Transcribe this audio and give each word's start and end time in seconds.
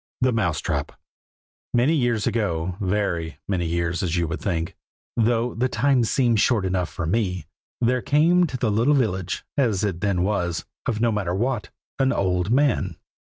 THE 0.19 0.31
MOUSE 0.31 0.61
TRAP. 0.61 0.93
MANY 1.75 1.93
years 1.93 2.25
ago, 2.25 2.75
very 2.81 3.37
many 3.47 3.67
years 3.67 4.01
as 4.01 4.17
you 4.17 4.27
would 4.27 4.41
think, 4.41 4.75
though 5.15 5.53
the 5.53 5.69
time 5.69 6.03
seems 6.05 6.39
short 6.41 6.65
enough 6.65 6.89
for 6.89 7.05
me, 7.05 7.45
there 7.79 8.01
came 8.01 8.47
to 8.47 8.57
the 8.57 8.71
little 8.71 8.95
village 8.95 9.45
(as 9.57 9.83
it 9.83 10.01
then 10.01 10.23
was), 10.23 10.65
of 10.87 11.01
Nomatterwhat, 11.01 11.69
an 11.99 12.11
old 12.11 12.49
man. 12.49 12.95